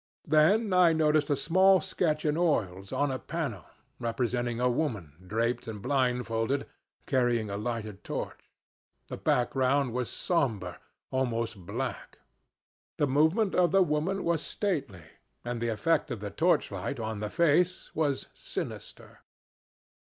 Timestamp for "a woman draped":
4.59-5.67